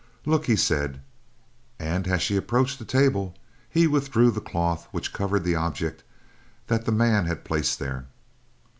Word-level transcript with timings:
"Look," 0.25 0.47
he 0.47 0.55
said. 0.55 0.99
And 1.77 2.07
as 2.07 2.23
she 2.23 2.35
approached 2.35 2.79
the 2.79 2.85
table 2.85 3.35
he 3.69 3.85
withdrew 3.85 4.31
the 4.31 4.41
cloth 4.41 4.87
which 4.89 5.13
covered 5.13 5.43
the 5.43 5.53
object 5.53 6.03
that 6.65 6.85
the 6.85 6.91
man 6.91 7.27
had 7.27 7.45
placed 7.45 7.77
there. 7.77 8.07